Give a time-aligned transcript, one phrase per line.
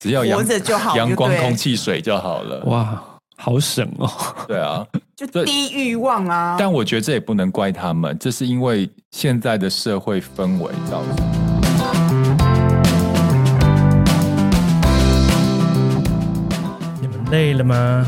[0.00, 2.62] 只要活着就好， 阳光、空气、水就好了。
[2.64, 2.98] 哇，
[3.36, 4.10] 好省哦。
[4.48, 4.82] 对啊，
[5.14, 6.56] 就低欲望啊。
[6.58, 11.16] 但我觉得这也不能怪他们，这是因为现在的社会氛围造成。
[17.02, 18.06] 你们累了吗？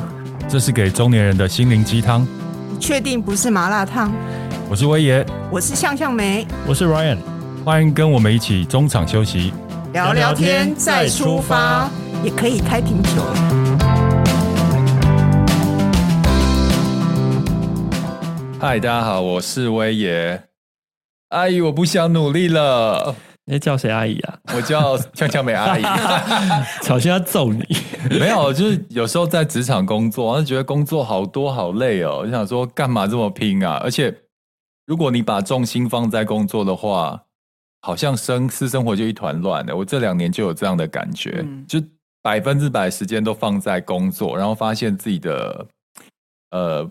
[0.48, 2.27] 这是给中年人的心灵鸡汤。
[2.70, 4.11] 你确定不是麻辣烫？
[4.70, 7.18] 我是威爷，我是向向梅，我是 Ryan，
[7.66, 9.52] 欢迎跟我们一起中场休息。
[9.93, 11.86] 聊聊天再出发，
[12.25, 13.11] 也可以开瓶酒。
[18.58, 20.44] 嗨，大家好，我是威爷。
[21.29, 23.14] 阿姨，我不想努力了。
[23.44, 24.39] 你叫谁阿姨啊？
[24.57, 25.82] 我叫向向梅阿姨。
[26.80, 27.63] 小心要揍你。
[28.18, 32.20] 没有，就是有时候在职场工作，就觉得工作好多好累哦。
[32.22, 33.78] 我想说，干嘛这么拼啊？
[33.84, 34.14] 而且，
[34.86, 37.24] 如果你把重心放在工作的话，
[37.84, 39.77] 好像生私生活就一团乱的。
[39.77, 41.83] 我这两年就有这样的感觉，嗯、就
[42.22, 45.66] 百分之百时间都放在工作，然后发现自己的
[46.52, 46.89] 呃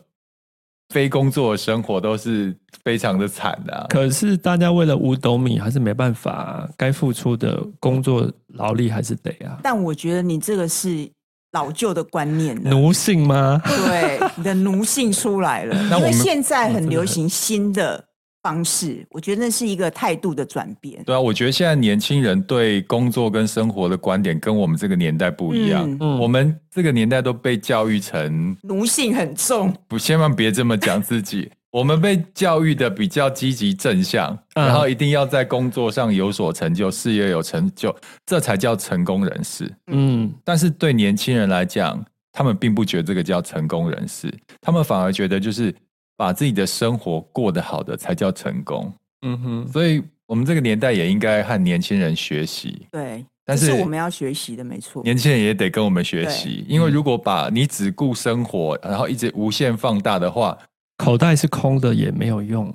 [0.89, 3.85] 非工作的生活都是非常的惨的、啊。
[3.89, 9.57] 可是大家为了五斗米，还是没办法、啊，该付出的工作劳力还是得啊。
[9.63, 11.09] 但我觉得你这个是
[11.53, 13.61] 老旧的观念，奴性吗？
[13.65, 15.73] 对，你的奴性出来了。
[15.97, 18.10] 因为现在很流行新的。
[18.43, 21.03] 方式，我觉得那是一个态度的转变。
[21.03, 25.85] 对啊，我觉得现在年轻人对工作跟生活的观点跟我们这个年代不一样。
[25.99, 31.51] 嗯，我们这个年代都被教育成奴性很重，不，千万别这么讲自己。
[31.71, 37.95] 我们被教育的比较积极正向，然后一定要在工作上有所成就，事业有成就，
[38.25, 39.71] 这才叫成功人士。
[39.87, 45.73] 嗯，但是对年轻人来讲，他们并不觉得这个叫成功人士，他们反而觉得就是。
[46.21, 48.93] 把自己的生活过得好的才叫成功。
[49.23, 52.85] 嗯哼，所以我们这个年代也应该和年轻人学习。
[52.91, 55.01] 对，但是，是我们要学习的，没错。
[55.01, 60.55] 年轻人也得跟我们学习，因为如果把你只顾生活，然后一直无限放大的话，
[60.97, 62.71] 口袋是空的也没有用，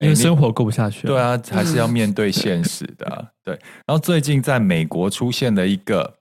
[0.00, 1.06] 因为生活过不下去。
[1.06, 3.06] 对啊，还是要面对现实的。
[3.18, 3.54] 嗯、 对，
[3.86, 6.18] 然后最近在美国出现了一个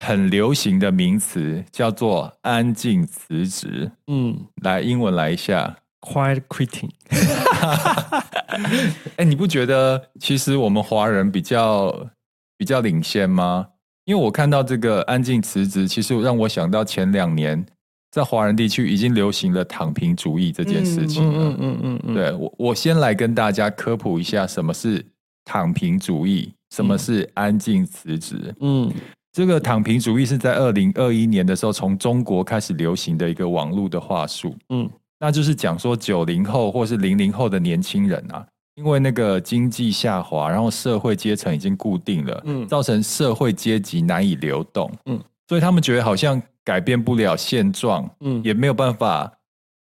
[0.00, 3.90] 很流行的名词，叫做“安静辞职”。
[4.08, 5.74] 嗯，来，英文来一下。
[6.04, 6.90] Quiet quitting，
[9.16, 12.10] 哎，你不觉得其实我们华人比较
[12.58, 13.68] 比较领先吗？
[14.04, 17.64] 因为我看到这个安静辞职，其实让我想到前两年
[18.10, 21.38] 在华人地区已经流行了躺平主义这件事情了。
[21.38, 25.02] 嗯嗯嗯嗯，对，我我先来跟大家科普一下什么是
[25.42, 28.54] 躺平主义，什么是安静辞职。
[28.60, 28.92] 嗯，
[29.32, 34.54] 这个躺平主义是在二零二一年的时候从中国开始流行的一个网络的话术。
[34.68, 34.86] 嗯。
[35.24, 45.18] 那就是讲说九零后或是零零后的年轻人啊，因为那个经济下滑，然后社会阶层已经固定了，嗯，造成社会阶级难以流动，嗯，
[45.48, 49.32] 所以他们觉得好像改变不了现状，嗯，也没有办法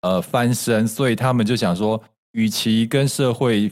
[0.02, 2.00] 呃翻身，所以他们就想说，
[2.34, 3.68] 与其跟社会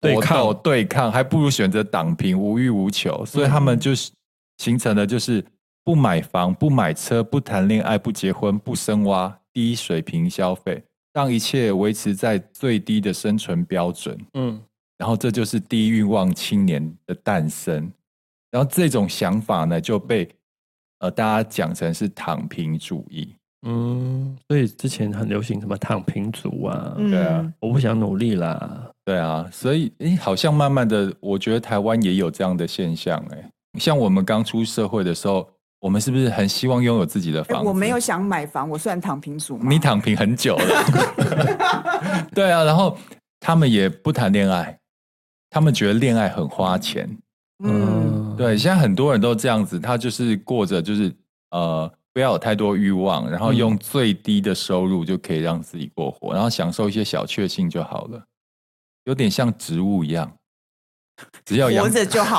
[0.00, 4.12] 对抗对抗，还不如选择躺平，无欲无求，所以他们就是
[4.58, 5.44] 形成了就是
[5.82, 9.36] 不买房、不买车、不谈恋爱、不结婚、不生娃。
[9.58, 10.80] 低水平消费，
[11.12, 14.16] 让一切维持在最低的生存标准。
[14.34, 14.62] 嗯，
[14.96, 17.90] 然后这就是低欲望青年的诞生。
[18.52, 20.28] 然后这种想法呢，就被
[21.00, 23.34] 呃大家讲成是躺平主义。
[23.66, 28.88] 嗯，所以之前很流行什么躺平族啊，嗯、对啊，我不想努力啦。
[29.04, 33.18] 对啊，所以诶，好像慢慢的，我觉得台湾也有这样的现象。
[33.32, 35.50] 哎，像我们刚出社会的时候。
[35.80, 37.68] 我们是不是很希望拥有自己的房子？
[37.68, 39.66] 我没有想买房，我算躺平族吗？
[39.68, 42.28] 你躺平很久了。
[42.34, 42.98] 对啊，然后
[43.38, 44.76] 他们也不谈恋爱，
[45.48, 47.08] 他们觉得恋爱很花钱。
[47.62, 51.14] 嗯，对，现在很多人都这样子，他就是过着就是
[51.50, 58.20] 呃，不要有太多欲望，然后用最低的收入就可以让自己过活，然后享受一些小确幸就好了，
[59.04, 60.32] 有点像植物一样，
[61.44, 61.88] 只要阳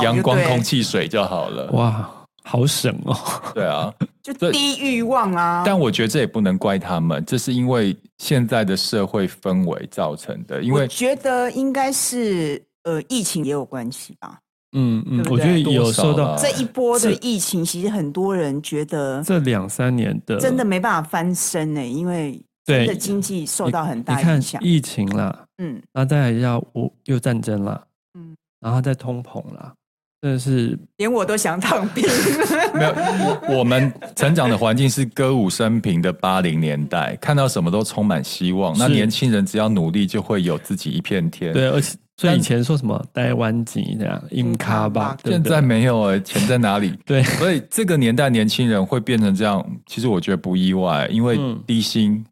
[0.04, 1.72] 阳光、空气、水就好了。
[1.72, 2.16] 哇！
[2.44, 3.16] 好省哦，
[3.54, 3.94] 对啊，
[4.24, 5.64] 就低欲望啊。
[5.66, 10.62] 但我觉得这也不能怪他们，这是因为现在的社会氛围造成的。
[10.62, 14.40] 因为我觉得应该是呃，疫情也有关系吧。
[14.74, 24.62] 嗯嗯，我觉得有受到这一波的疫情，其实很多人觉得这两三年的真的没办法翻身呢，因为真的经济受到很大影响。
[24.64, 26.64] 疫情啦，嗯，然后再来要
[27.06, 27.84] 又战争啦，
[28.14, 29.74] 嗯，然后再通膨啦。
[30.22, 32.04] 真的是连我都想躺平。
[32.76, 38.78] 没有，我们成长的环境是歌舞升平的八零年代，看到什么都充满希望。
[38.78, 41.54] 那年轻人只要努力，就会有自己一片天。
[41.54, 46.94] 对，而且所以以前说什么台湾籍这样，硬卡吧，现在没有哎，钱在哪里？
[47.06, 52.26] 对，所以这个年代年轻人会变成这样，其实我觉得不意外，因为低薪、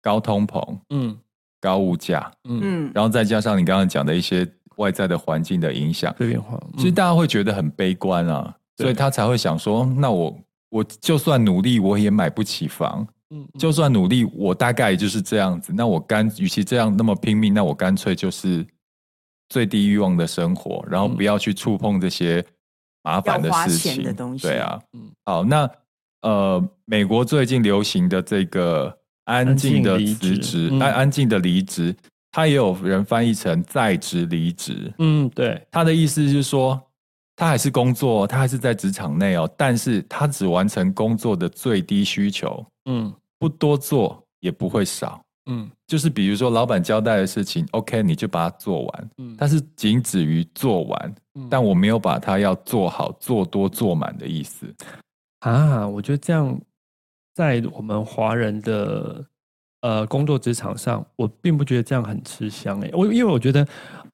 [0.00, 1.16] 高通膨、嗯，
[1.60, 4.48] 高物价，嗯，然后再加上你刚刚讲的一些。
[4.82, 10.36] 外在的环境的影响，变化，其实大家会觉得很悲观啊，所以他才会想说：那我
[10.70, 13.06] 我就算努力，我也买不起房。
[13.30, 15.72] 嗯，就算努力，我大概也就是这样子。
[15.74, 18.66] 那我干，与其这样那么拼命，那我干脆就是
[19.48, 22.44] 最低欲望的生活，然后不要去触碰这些
[23.02, 24.46] 麻烦的事情的东西。
[24.46, 25.70] 对啊，嗯，好，那
[26.20, 28.94] 呃，美国最近流行的这个
[29.24, 31.94] 安静的辞职，安安静的离职。
[32.32, 36.80] 他也有人翻译成在职离职，嗯，对，他的意思是说，
[37.36, 54.74] 他还是工作，他还是在职场内哦，但是他只完成工作的最低需求，嗯，不多做也不会少，嗯，就是比如说老板交代的事情，OK，你就把它做完，嗯，但是仅止于做完，嗯，但我没有把它要做好、做多、做满的意思。
[55.40, 56.58] 啊，我觉得这样
[57.34, 59.22] 在我们华人的。
[59.82, 62.90] 呃，工作职场上，我并不觉得这样很吃香诶。
[62.92, 63.66] 我因为我觉得，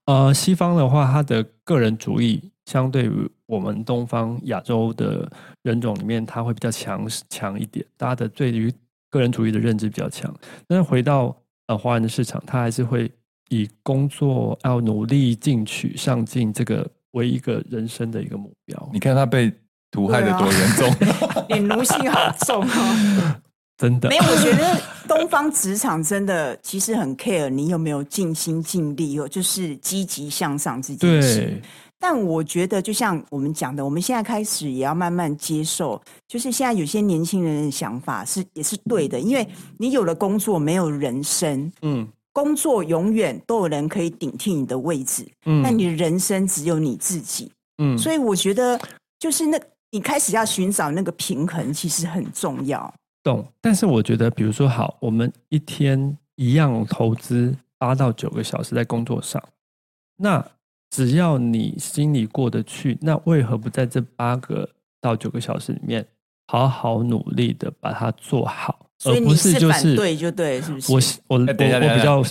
[0.06, 5.30] 呃，西方的话，他的个人主义相对于我们东方亚洲的
[5.62, 7.84] 人种里面，他会比较强强一点。
[7.98, 8.72] 大家的对于
[9.10, 10.34] 个人主义的认知比较强。
[10.66, 11.36] 但是回到
[11.66, 13.10] 呃华人的市场，他还是会
[13.50, 18.90] 以工作要努力进取、上进这个为一个人生的一个目标。
[18.90, 19.52] 你看他被
[19.90, 20.90] 毒害的多严重，
[21.50, 23.34] 你奴性好重哦。
[23.78, 24.10] 真的。
[24.10, 31.62] 没有，我觉得东方职场真的其实很 care 你有没有尽心尽力哦，就是积极向上这件事。
[32.00, 39.44] 但我觉得就像我们讲的，我们现在开始也要慢慢接受，就是现在有些年轻人的想法是也是对的，因为
[39.78, 48.80] 你有了工作没有人生，嗯，工作永远都有人可以顶替你的位置，嗯，但你的人生只有你自己，嗯，所以我觉得
[49.18, 49.60] 就是那
[49.90, 52.94] 你开始要寻找那个平衡，其实很重要。
[53.28, 59.42] 懂，但是我觉得，比如说，好，我们一天一样投资八到九个小时在工作上，
[60.16, 60.42] 那
[60.88, 64.66] 只要你心里过得去，那为何不在这八个
[64.98, 66.06] 到九个小时里面
[66.46, 68.86] 好好努力的把它做好？
[69.04, 71.20] 而不是就是反对就对，是不是？
[71.28, 72.22] 我我我比较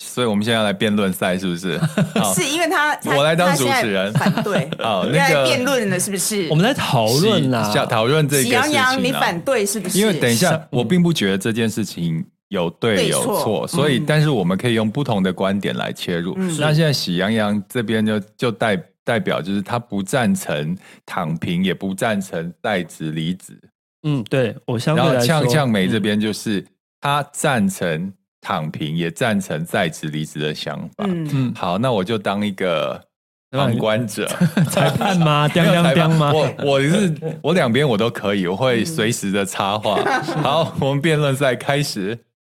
[0.00, 1.78] 所以我们现在要来辩论赛，是不是？
[2.34, 4.68] 是因为他，我来当主持人，反对。
[4.78, 6.46] 好，那个辩论了，是不是？
[6.48, 8.52] 我们在讨论啊，讨论这个事情。
[8.52, 9.98] 喜羊羊，你反对是不是？
[9.98, 16.36] 因为等一下，我并不觉得这件事情有对有错，所以，但是我们可以用不同的观点来切入。
[16.58, 23.58] 那现在喜羊羊这边就就代代表就是他不赞成躺平，也不赞成在职离职。
[24.04, 26.64] 嗯，对，我相对来说，然后呛呛梅这边就是
[27.00, 28.12] 他赞成。
[28.40, 31.04] 躺平也赞成在职离职的想法。
[31.06, 33.02] 嗯，好，那我就当一个
[33.50, 34.26] 旁观者，
[34.70, 35.48] 裁判吗？
[35.48, 36.32] 当当当吗？
[36.32, 39.96] 我我是 我两边我都可以，我会随时的插话。
[40.42, 42.18] 好，我们辩论赛开始。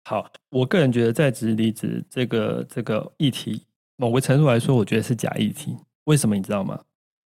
[0.10, 3.64] 好，我个人觉得在职离职这个这个议题，
[3.96, 5.78] 某个程度来说，我觉得是假议题。
[6.06, 6.80] 为什么你知道吗？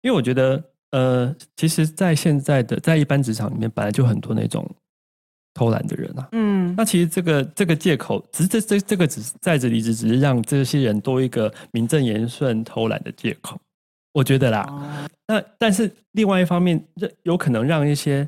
[0.01, 4.69] 因为我觉得，呃，其实，在现在的在一般职场里面，本来就很多那种。
[5.55, 13.61] 偷懒的人啊，嗯，那其实这个这个借口，只是这这这个只是在职离职，只是让这些人多一个名正言顺偷懒的借口，
[14.13, 14.67] 我觉得啦。
[14.69, 14.83] 哦、
[15.27, 18.27] 那但是另外一方面，这有可能让一些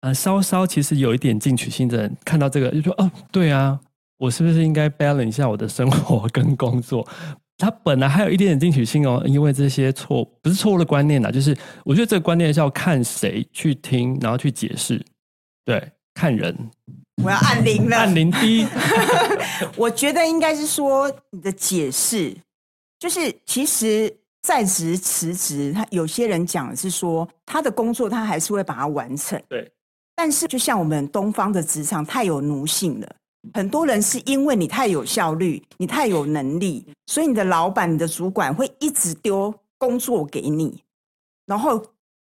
[0.00, 3.78] 呃稍稍其实有一点进取心的人看到这个，就说哦，对啊，
[4.16, 7.06] 我是不是应该 balance 一下我的生活跟工作？
[7.58, 15.00] 他本来还有一点点进取心哦，因为这些错不是错误的观念呐，就是我觉得这个观念是要看谁去听，然后去解释。
[15.64, 16.56] 对，看人，
[17.22, 17.96] 我要按铃了。
[17.96, 18.66] 按铃低，
[19.76, 22.36] 我觉得应该是说你的解释，
[22.98, 29.40] 就是其实在职辞职，他有些人讲的是说他的工作他还是会把它完成。
[29.48, 29.70] 对，
[30.16, 33.14] 但是就像我们东方的职场太有奴性了，
[33.54, 40.82] 很多人是因为你太有效率，你太有能力，所以你的老板、你的主管会一直丢工作给你，
[41.46, 41.80] 然后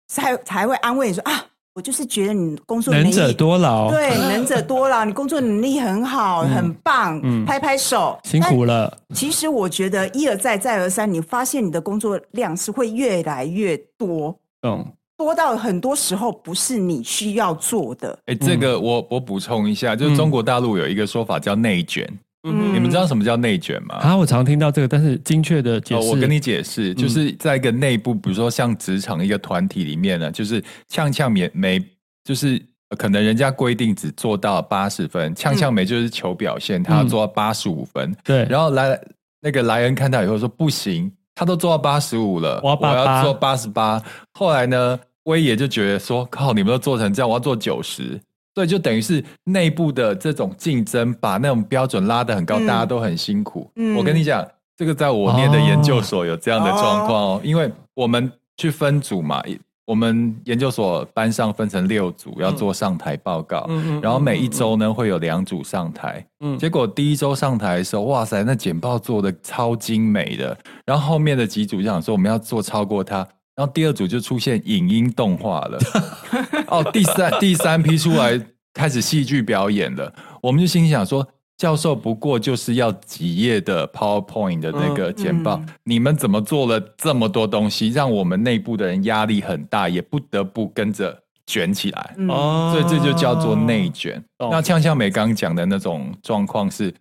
[0.09, 1.45] 才才会安慰你说啊。
[1.75, 8.97] 我就是觉得你工作能力能者多劳，对，能者多劳，你工作能力很好，嗯、很棒，嗯、拍拍手，辛苦了。
[9.13, 14.85] 其实我觉得一而再，再而三，你发现你的工作量是会越来越多，嗯，
[15.15, 18.17] 多到很多时候不是你需要做的。
[18.25, 22.05] 哎，这个我我补充一下，就是中国大陆有一个说法叫内卷，
[22.43, 23.95] 嗯，你们知道什么叫内卷吗？
[23.95, 31.83] 啊，我常听到这个，但是精确的解释，我跟你解释，就是在一个内部，比如说像职场一个团体里面呢，就是呛呛梅梅，
[32.23, 32.61] 就是
[32.97, 38.99] 可能人家规定只做到八十分，呛呛没就是求表现，他要做到八十五分，对，然后来
[39.41, 41.11] 那个莱恩看到以后说不行。
[41.35, 44.03] 他都做到八十五了，我要做八十八。
[44.33, 48.19] 后来呢，威爷就觉得说：“靠，你们都做成这样，我要做九十。”
[48.59, 53.71] 所以就等于是内部的这种竞争，把那种标准拉得很高，嗯、大家都很辛苦。
[53.77, 59.41] 嗯、我跟你讲，这个在我念的研究所有这样的状况哦，因为我们去分组嘛。
[59.85, 63.65] 我们研究所班上分成六组，要做上台报告。
[63.69, 66.23] 嗯、然后每一周呢，会有两组上台。
[66.41, 70.55] 嗯、结果第一周上台的时候，哇塞，那简报做的超精美的。
[70.85, 73.25] 然后后面的几组就想说，我们要做超过他。
[73.59, 75.77] 然后第二组就出现影音动画了。
[76.67, 78.39] 哦，第三第三批出来
[78.73, 80.13] 开始戏剧表演了。
[80.41, 81.27] 我们就心想说。
[81.59, 92.15] 教授不过就是要几页的 PowerPoint 的那个简报，嗯嗯、你们怎么做了这么多东西，让我们内部的人压力很大，也不得不跟着卷起来。
[92.29, 94.23] 哦、嗯，所以这就叫做内卷。
[94.37, 96.93] 哦、那呛呛美刚讲的那种状况是，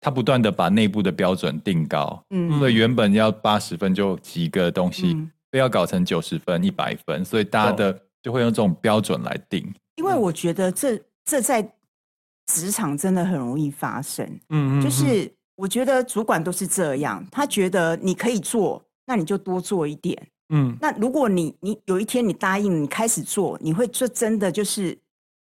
[0.00, 9.72] 他不断的把内部的标准定高，嗯，所以原本要八十分就及格的东西，嗯、非要搞成九十分、一百分，所以大家的就会用这种标准来定。
[9.96, 11.72] 因为我觉得这这在。
[12.50, 20.16] 职场真的很容易发生，嗯，就是我觉得主管都是这样，他觉得你可以做，那你就多做一点，
[20.48, 24.98] 嗯，那如果你你有一天你答应你开始做，你会这真的就是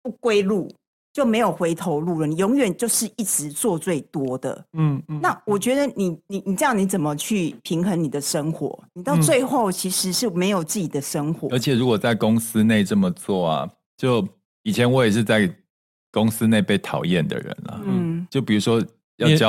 [0.03, 0.71] 不归路，
[1.13, 8.83] 就没有回头路了，你永远就是一直做最多的，嗯嗯，那我觉得你你你这样你怎么去平衡你的生活？
[8.95, 14.27] 你到最后其实是没有自己的生活，而且如果在公司内这么做啊，就
[14.63, 15.53] 以前我也是在。
[16.15, 18.85] 公司内被讨厌的人了，嗯，就比如说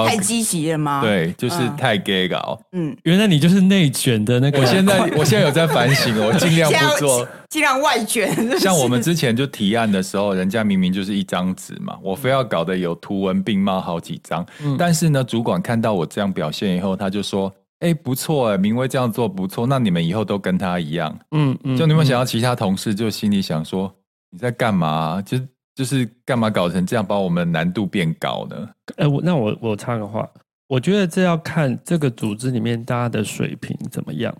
[0.06, 1.02] 太积极了吗？
[1.02, 4.60] 对，就是太 gay 搞，嗯，原来你就是内卷的那个。
[4.60, 8.60] 我现在我现在有在反省，我尽量不做， 尽量外卷。
[8.60, 14.46] 像我们之前就提案的时候，人家明明就是一张纸嘛，我非要搞得有图文并茂好几张，
[14.78, 23.94] 但是呢，主管看到我这样表现以后，他就说：“哎，不错哎，明威这样做不错，那你们以后都跟他一样。”嗯嗯，就你们想要其他同事就心里想说
[24.32, 25.38] ：“你在干嘛？”就。
[25.76, 28.70] 就是干嘛搞成这样，把我们难度变高呢？
[28.98, 30.30] 呃，我那我我插个话，
[30.68, 34.36] 我觉得这要看这个组织里面大家的水平怎么样。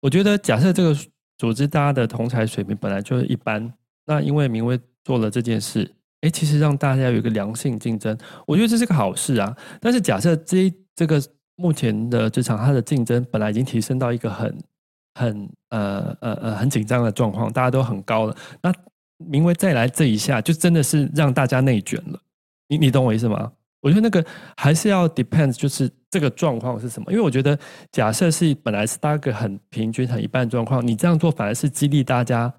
[0.00, 0.96] 我觉得假设这个
[1.38, 3.72] 组织大家的同才水平本来就一般，
[4.06, 9.56] 那因为明威做了这件事，哎，其实让大家有一个良性竞争，我觉得这是个好事啊。
[9.80, 11.20] 但是假设这这个
[11.56, 14.58] 目前的职场它的竞争本来已经提升到一个很
[15.14, 18.72] 很呃呃呃很紧张的状况，大家都很高了，那。
[19.26, 22.20] 明威再来这一下，就真的是让大家内卷了。
[22.68, 23.52] 你你懂我意思吗？
[23.82, 24.22] 我觉得那个
[24.56, 27.10] 还是要 depends，就是这个状况是什么。
[27.10, 27.58] 因为我觉得，
[27.90, 32.52] 假设是本来是大概很平均、很一般状况，你这样做反而是激励大家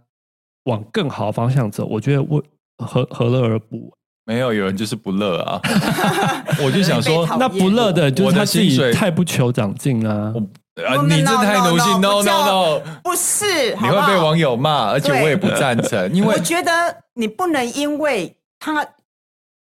[0.63, 1.86] 往更好的方向走。
[1.86, 2.44] 我觉得我
[2.77, 3.94] 何何乐而不？
[4.25, 5.62] 没有，有人就是不乐啊。
[6.63, 10.34] 我就想说，那不乐的就是他自己太不求长进啊。
[10.75, 10.95] 啊！
[11.03, 16.71] 你这太奴性，no no no，不是，你会被网友骂，而且我也不赞成，因为我觉得
[17.13, 18.85] 你不能因为他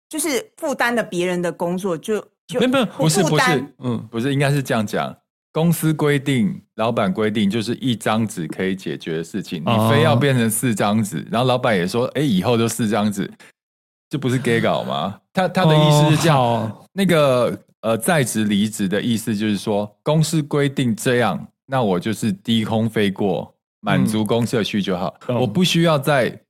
[0.10, 5.16] 就是负担了别人的工作，就就没有，不是不是，嗯，不是，应该是这样讲，
[5.54, 13.32] 公司规定，老板规定，就是一张纸可以解决的事情，你非要变成四张纸，然后老板也说，哎，以后就四张纸，
[14.10, 15.18] 这不是 gay 搞吗？
[15.32, 17.58] 他他的意思是这样，那个。
[17.82, 26.42] 呃，在职离职的意思就是说，公司规定这样，那我就是低空飞过，满足公司的需求就好，嗯、我不需要再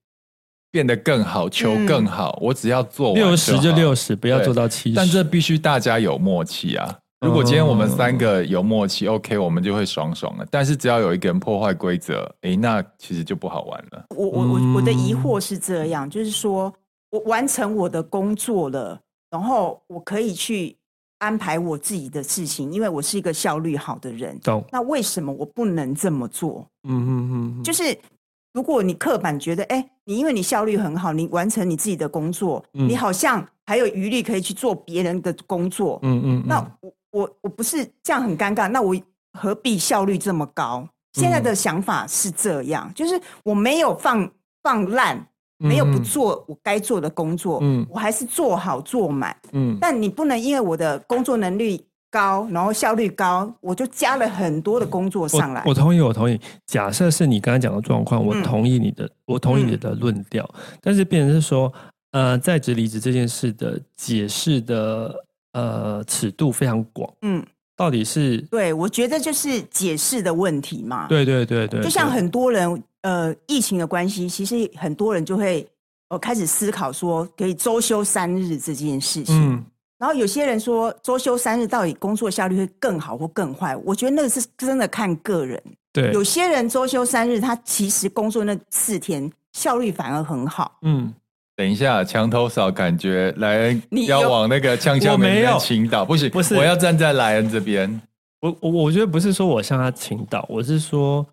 [0.72, 4.96] 变得更好，求更好，嗯、我只要做完六十就六十，不要做到七十。
[4.96, 6.98] 但这必须大家有默契啊！
[7.20, 10.48] 如果今天我们三个有默契、嗯、，OK，我们就会爽爽了。
[10.50, 14.06] 但是只要有一个人破坏规则，哎，那其实就不好玩了。
[14.16, 16.74] 我我我我的疑惑是这样，就是说
[17.12, 20.78] 我完成我的工作了，然后我可以去。
[21.20, 24.40] 安排我自己的事情，因为我是一个效率好的人。
[24.42, 24.64] 懂。
[24.72, 26.68] 那为什么我不能这么做？
[26.88, 27.64] 嗯嗯嗯。
[27.64, 27.98] 就是
[28.54, 36.00] 如果你刻板觉得，哎、欸，你因为你效率很好，你完成你自己的工作，嗯、你好像还有余力可以去做别人的工作。
[36.04, 36.44] 嗯嗯。
[36.46, 38.96] 那我我我不是这样很尴尬，那我
[39.34, 40.88] 何必效率这么高？
[41.14, 44.30] 现在的想法是这样，就是我没有放
[44.62, 45.28] 放烂。
[45.58, 49.78] 没有不做我该做的工作，嗯，我还是做好做满，嗯。
[49.82, 55.62] 但你不能因为我的工作能力高，然后效率高，我就加了很多的工作上来。
[55.66, 56.40] 我，我同意，我同意。
[56.66, 60.48] 假设是你刚才讲的状况，我同意你的，嗯、我同意你的论调。
[60.54, 61.74] 嗯、但是变成是说，
[62.12, 65.14] 呃，在职离职这件事的解释的
[65.54, 67.12] 呃尺度非常广。
[67.24, 67.46] 嗯，
[67.76, 68.38] 到底是？
[68.44, 71.08] 对，我觉得就是解释的问题嘛。
[71.08, 75.66] 对对对对，就像很多人呃疫情的关系，其实很多人就会
[76.10, 79.54] 呃开始思考说，可以周休三日这件事情。
[79.54, 79.64] 嗯。
[79.98, 83.76] 然后有些人说周休三日到底工作效率会更好或更坏？
[83.78, 85.60] 我觉得那个是真的看个人。
[85.92, 90.78] 对，有些人周休三日，他其实工作那四天效率反而很好。
[90.84, 91.12] 嗯，
[91.56, 93.76] 等一下，墙头嫂感觉来
[94.08, 98.00] 要往那个呛呛门的倾倒，不行，不是，我要站在莱恩这边。
[98.42, 101.26] 我我我觉得不是说我向他倾倒，我是说，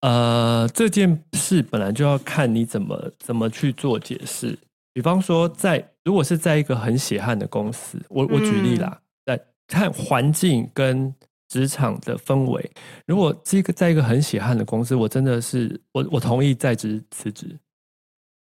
[0.00, 4.58] 呃，这件事本来就要看你怎么怎么去做解释。
[4.92, 11.12] 比方说在，在如果是在一个很血汗的公司，我我举例啦，在、嗯、看环境跟
[11.48, 12.70] 职场的氛围，
[13.06, 17.46] 如果是一个在一个很血汗的公司，我真的是我我同意在职辞职，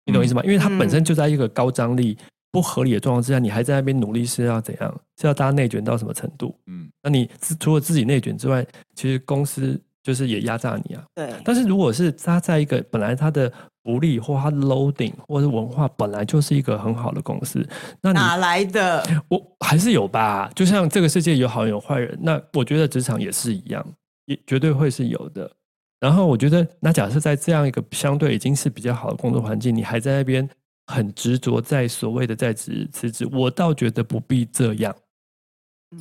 [0.07, 0.43] 你懂意思吗？
[0.43, 2.17] 嗯、因为它本身就在一个高张力、
[2.51, 5.01] 不合理的状况之下，你还在那边努力是要怎样？
[5.21, 6.59] 是要大家内卷到什么程度？
[6.67, 11.05] 嗯，那你除了自己内卷之外，其实公司就是也压榨你啊。
[11.15, 11.33] 对。
[11.45, 13.53] 但是如果是他在一个本来他的。
[13.83, 17.67] 福利或他 loading 或者文化本来就是一个很好的公司，
[18.03, 19.03] 那哪来的？
[19.27, 20.51] 我还是有吧。
[20.55, 23.85] 就像这个世界有好人有坏人，那我觉得职场也是一样，
[24.27, 25.51] 也绝对会是有的。
[25.99, 30.47] 然后我觉得，那假设在这样一个相对已经是比较好的工作环境，你还在那边
[30.89, 34.95] 很执着在所谓的在职辞职，我倒觉得不必这样。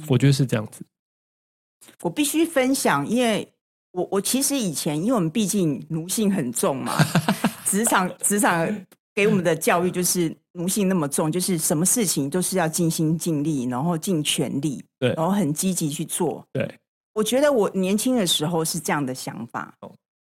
[0.09, 0.83] 我觉得是这样子。
[2.01, 3.49] 我必须分享，因为
[3.91, 6.93] 我我其实以前，因为我们毕竟奴性很重嘛。
[7.65, 8.67] 职场职场
[9.13, 16.43] 给我们的教育就是奴性那么重，就是什么事情都是要尽心尽力，然后尽全力，对，然后很积极去做。
[16.51, 16.79] 对，
[17.13, 19.73] 我觉得我年轻的时候是这样的想法，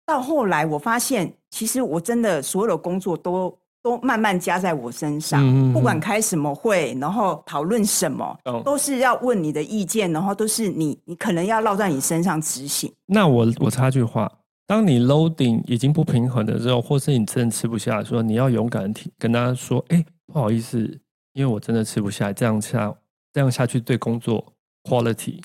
[0.05, 12.93] 到后来我发现，其实我真的所有的工作都都慢慢加在我身上，不管开什么会，然后讨论什么，都是要问你的意见，然后都是你你可能要落在你身上执行。
[13.07, 14.31] 那我我插句话。
[14.67, 20.79] 当你 loading 已经不平衡的时候，或是你真的吃不下的时候，你要勇敢提跟大家说：“哎，不好意思，
[21.33, 22.95] 因为我真的吃不下，这样下
[23.33, 24.53] 这样下去对工作
[24.85, 25.41] quality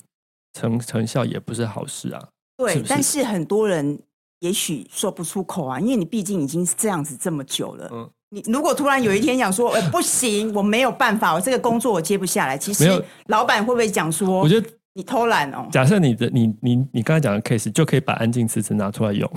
[0.52, 3.98] 成成效也不是好事啊。”对，是是但是很多人
[4.38, 7.90] 也许说不出口啊，因为你毕竟已经是这样子这么久了。
[7.92, 14.40] 嗯，你如果突然有一天想说：“哎，不行，我没有办法，我这个工作我接不下来。”其实老板会不会讲说？
[14.40, 14.68] 我觉得。
[14.98, 15.68] 你偷懒哦？
[15.70, 19.30] 假设你的你你你刚才讲的 case 就可以把安静辞职拿出来用。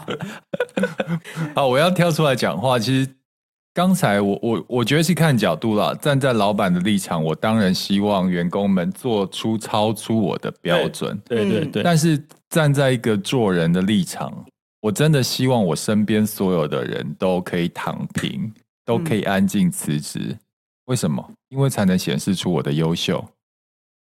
[1.54, 2.78] 好，我要跳出来讲话。
[2.78, 3.06] 其实
[3.74, 11.20] 刚才我我我觉得是看角度啦，站在老板的立场，我当然希望员工们做出超出我的标准。
[11.26, 11.82] 对对对，对。
[11.82, 14.32] 但是站在一个做人的立场，
[14.86, 18.52] 我真的希望我身边所有的人都可以躺平，
[18.84, 20.38] 都可以安静辞职。
[20.84, 21.28] 为什么？
[21.48, 23.24] 因为才能显示出我的优秀。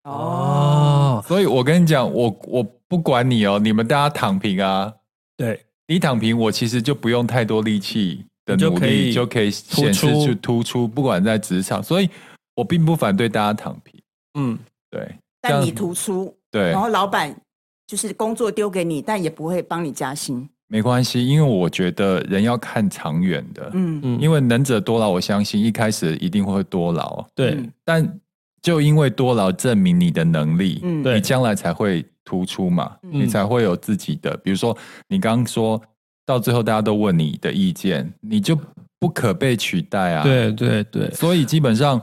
[0.05, 4.91] 哦，所以我跟你讲，我我不管你哦，你们大家躺平啊，
[5.37, 12.09] 对，你躺平，我其实就不用太多力气的努力，就可以显示出突出，不管在职场，所以
[12.55, 14.01] 我并不反对大家躺平，
[14.39, 14.57] 嗯，
[14.89, 17.39] 对，但你突出，对，然后老板
[17.85, 24.01] 就是工作丢给你，但也不会帮你加薪，没关系，因为我觉得人要看长远的，嗯。
[24.03, 28.19] 嗯，因为能者多劳，我相信一开始一定会多劳，对，但。
[28.63, 34.37] 就因为多劳证明你的能力，嗯，你将来才会突出嘛，嗯，你才会有自己的。
[34.37, 34.73] 比如说，
[35.09, 35.81] 你刚刚说
[36.25, 38.57] 到最后，大家都问你的意见，你就
[39.01, 40.23] 不可被取代啊。
[40.23, 42.01] 对对对，所以基本上，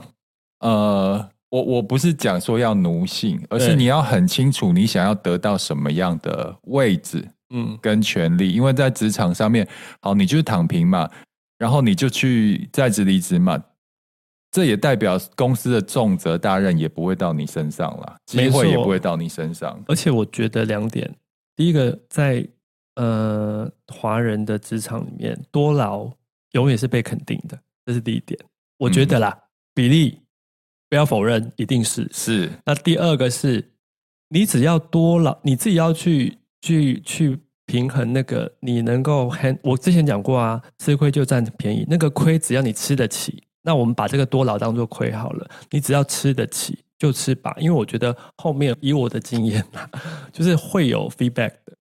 [0.59, 8.51] 呃，我我不是讲说要奴性，而是你要很清楚你想要得到什么样的位置，嗯，跟权利。
[8.51, 9.67] 因为在职场上面，
[10.01, 11.09] 好，你就是躺平嘛，
[11.57, 13.63] 然后你就去在职离职嘛。
[14.49, 19.81] 这也代表公司的重责大任也不会到你身上了，机会也不会到你身上。
[19.87, 21.09] 而且我觉得两点，
[21.55, 22.45] 第一个在
[22.95, 26.11] 呃华人的职场里面，多劳
[26.51, 28.37] 永远是被肯定的，这是第一点。
[28.77, 30.19] 我觉得啦，嗯、比例
[30.89, 32.51] 不要否认，一定是是。
[32.65, 33.71] 那第二个是，
[34.27, 39.57] 你只要多劳，你自己要去去去平衡那个你能够 hand。
[39.63, 43.43] 我之前讲过啊，吃亏就占便宜，那个亏只要你吃得起。
[43.63, 49.87] 那我们把这个多劳当做亏好了，你只要吃得起就吃吧，因为我觉得后面以我的经验啊，
[50.33, 51.73] 就是会有 feedback 的。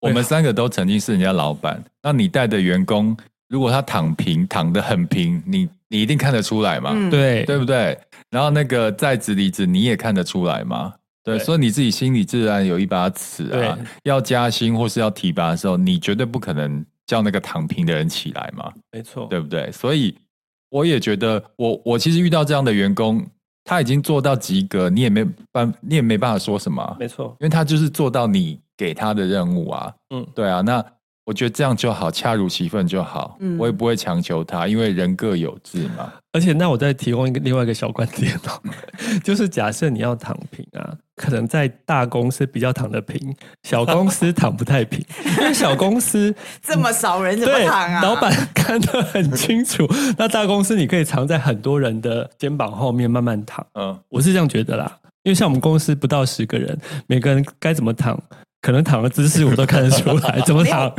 [0.00, 3.16] 我们三个都曾经是人家老板，那你带的员工
[3.48, 6.90] 如果他躺平，躺得很平，你你一定看得出来嘛？
[6.92, 7.98] 嗯、对，对不对？
[8.28, 10.92] 然后那个在职离职，你也看得出来嘛？
[11.24, 13.78] 对，所以你自己心里自然有一把尺啊。
[14.04, 18.72] 要加薪或是要提拔的时候，你绝对不可能叫那个躺平的人起来嘛？
[18.90, 19.70] 没错，对不对？
[19.72, 20.14] 所以。
[20.72, 23.22] 我也觉得我，我我其实遇到这样的员工，
[23.62, 26.96] 他已经做到及格，你也没办，你也没办法说什么。
[26.98, 29.92] 没错，因为他就是做到你给他的任务啊。
[30.14, 30.82] 嗯，对啊，那。
[31.24, 33.36] 我觉得这样就好，恰如其分就好。
[33.40, 36.12] 嗯，我也不会强求他，因为人各有志嘛。
[36.32, 38.60] 而且，那我再提供一个另外一个小观点哦，
[39.22, 45.04] 就是假设你要躺平啊，可能在大公司比较躺得平，小公司躺不太平，
[45.38, 48.02] 因为小公司 这么少人怎么躺啊？
[48.02, 49.86] 老板看得很清楚。
[50.18, 53.64] 那大公司你可以藏在很多人的肩膀后面慢慢躺。
[53.74, 54.98] 嗯，我是这样觉得啦。
[55.22, 58.20] 因为像我们公司不到十个人，每个人该怎么躺？
[58.62, 60.90] 可能躺的姿势我都看得出来， 怎么躺？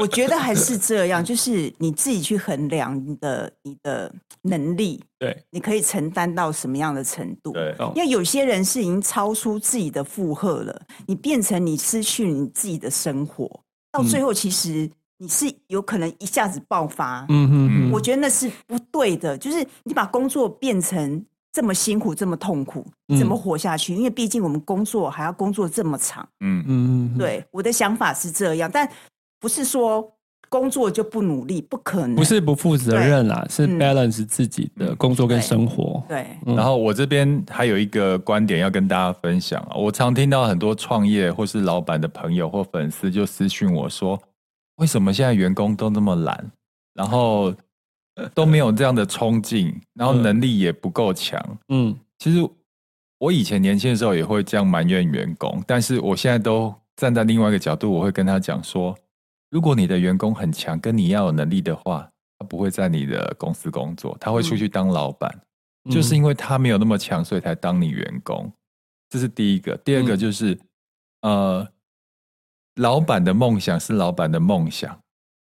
[0.00, 4.10] 我觉得还是这样，就是你自己去衡量你的你的
[4.42, 7.52] 能力，对，你可以承担到什么样的程度？
[7.52, 13.48] 对，因为有些人是已经超出自己的负荷了，你变成你失去你自己的生活，
[13.92, 14.88] 到最后其实
[15.18, 17.26] 你是有可能一下子爆发。
[17.28, 21.22] 嗯嗯，我觉得那是不对的，就是你把工作变成。
[21.52, 22.86] 这么辛苦，这么痛苦，
[23.18, 23.92] 怎么活下去？
[23.94, 26.28] 嗯、因为毕竟我们工作还要工作这么长。
[26.40, 28.88] 嗯嗯，对，我的想法是这样，但
[29.40, 30.12] 不是说
[30.48, 32.14] 工作就不努力，不可能。
[32.14, 36.00] 不是不负责任啦，是 balance 自己的工作跟生活。
[36.08, 44.16] 对，嗯、然后我这边还有一个观点要跟大家分享啊，我常听到很多创业或是老板的朋友或粉丝就私讯我说，
[44.76, 46.52] 为什么现在员工都那么懒？
[46.94, 47.52] 然后。
[48.34, 51.40] 都没有这样的冲劲，然后能力也不够强。
[51.68, 52.38] 嗯，其实
[53.18, 58.96] 我以前年轻的时候也会这样埋怨员工，但是我现在都站在另外一个角度，我会跟他讲说：
[59.50, 65.30] 如果你的员工很强，跟你要有能力的话，他不会在你的公司工作，他会出去当老板。
[65.84, 68.52] 嗯、就是因为他没有那么强，所以才当你员工。
[69.08, 69.74] 这是第一个。
[69.78, 70.54] 第二个就是，
[71.22, 71.68] 嗯、呃，
[72.76, 74.99] 老板的梦想是老板的梦想。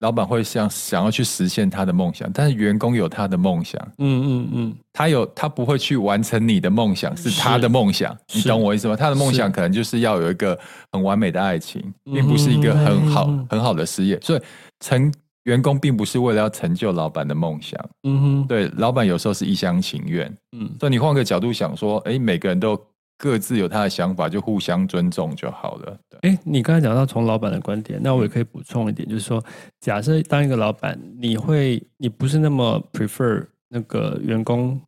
[0.02, 8.96] 老板会想想要去实现他的梦想，但是员工有他的梦想，嗯嗯嗯，他有他不会去完成你的梦想，是他的梦想，你懂我意思吗？
[8.96, 10.60] 他的梦想可能就是要有一个
[10.92, 14.42] 很完美的爱情，是并不是一个很好、嗯、很好的事业，所以
[14.80, 20.26] 成员工并不是为了要成就老板的梦想，嗯哼，对，老板有时候是一厢情愿，
[20.58, 22.76] 嗯，所以你换个角度想说，哎，每个人都。
[23.22, 25.96] 各自有他的想法，就互相尊重就好了。
[26.24, 29.44] 哎，你刚才讲到从老板的观点，那我也可以补充一点，就是说，
[29.80, 34.82] 假设当一个老板，你会，你不是那么 prefer 那个员工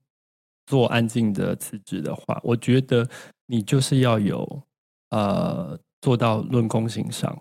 [0.66, 3.08] 做安静的辞职的话，我觉得
[3.46, 4.64] 你就是要有
[5.12, 7.40] 呃做到论功行赏。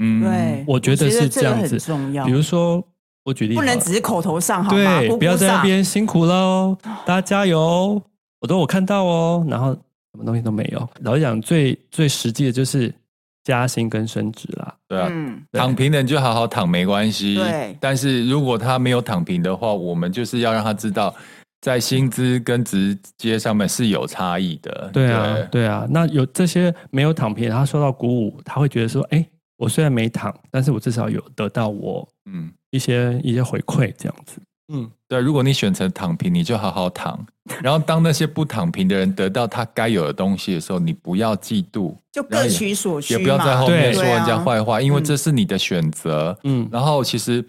[0.00, 2.24] 嗯，对，我觉得是这样子，重要。
[2.24, 2.80] 比如说，
[3.24, 5.00] 我举例，不能只是口头上，好吗？
[5.00, 8.00] 对，不要在那边辛苦喽，大家加油，
[8.38, 9.76] 我都有看到哦，然后。
[10.18, 10.88] 什么东西都没有。
[11.02, 12.92] 老实讲，最最实际的就是
[13.44, 14.74] 加薪跟升职啦。
[14.88, 17.36] 对啊，嗯、躺平的你就好好躺没关系。
[17.36, 17.76] 对。
[17.80, 21.14] 但是如果他没有躺平的话，我们就是要让他知道，
[21.60, 24.90] 在薪资跟直接上面是有差异的。
[24.92, 25.86] 对啊，对，对啊。
[25.88, 29.24] 那有这些没有躺平，他受到鼓舞，他会觉得说：“哎，
[29.56, 37.18] 我虽然没躺，但是我至少有得到我嗯一些、嗯、一些回馈，这样子。”嗯，对，如果你选择躺平，你就好好躺。
[37.62, 46.38] 然后，当那些不躺平的人得到他该有的东西的时候，你不要嫉妒，就各取所需，也不要在后面说人家坏话，因为这是你的选择。
[46.44, 47.42] 嗯，然后其实，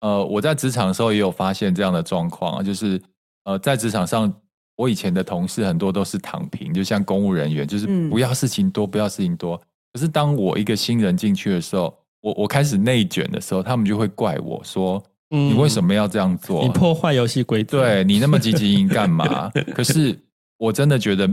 [0.00, 3.00] 呃，我在职场的时候也有发现这样的状况，就是
[3.44, 4.30] 呃，在职场上，
[4.76, 9.56] 我以前的同事很多都是躺平，就像公务人员，就是不要事情多，不要事情多。
[9.94, 15.02] 可是当我一个新人进去的时候，我我开始内卷的时候，他们就会怪我说。
[15.28, 16.62] 你为什么要这样做？
[16.62, 17.80] 你破坏游戏规则。
[17.80, 19.50] 对，你那么积极干嘛？
[19.74, 20.16] 可是
[20.56, 21.28] 我真的觉得，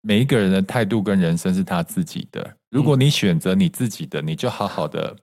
[0.00, 2.48] 每一个人的态度跟人生是他自己的。
[2.70, 5.16] 如果你选择你自己的，你就好好的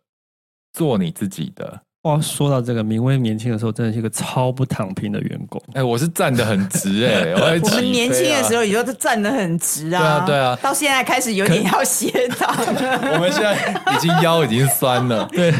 [0.73, 1.81] 做你自己的。
[2.01, 5.61] 哇，说到这个，明威年轻的时候真的是一个超不躺平的员工。
[5.73, 10.01] 哎，我是站得很直哎、欸，我，啊、我们年轻的时候也就站得很直啊。
[10.01, 10.59] 对啊，对啊。
[10.61, 12.53] 到现在开始有点要斜躺。
[13.13, 13.55] 我们现在
[13.95, 15.25] 已经腰已经酸了。
[15.31, 15.53] 对，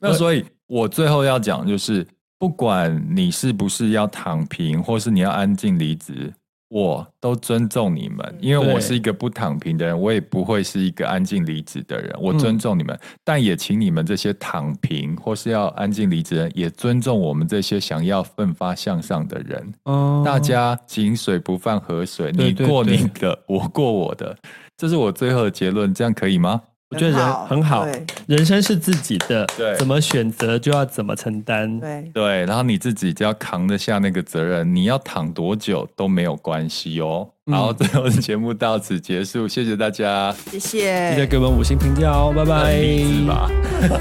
[0.00, 0.44] 那所以。
[0.66, 2.06] 我最后要讲就是，
[2.38, 6.32] 不管你是不是要躺平，或是你要安静离职，
[6.68, 12.12] 我都尊重你们，因为我是一个不躺平的人，我也不会是一个安静离职的人。
[12.20, 19.74] 我尊重你们，嗯、但也请你们这些躺平或是要安静离职的人，也尊重我们这些想要奋发向上的人。
[19.84, 24.36] 哦、大家井水不犯河水，你过你的，我过我的，
[24.76, 26.60] 这是我最后的结论，这样可以吗？
[26.94, 27.86] 我觉得人很好，
[28.26, 32.10] 人生是自己的，对，怎么选择就要怎么承担，对。
[32.14, 37.28] 对，然后你自己就要扛得下那个责任，你要躺多久都没有关系哦。
[37.50, 42.78] 好，最后的节目到此结束，谢谢大家，谢谢，记得给我们五星评价哦，拜拜。
[43.26, 43.50] 吧，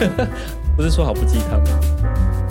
[0.77, 2.42] 不是说好不鸡汤吗？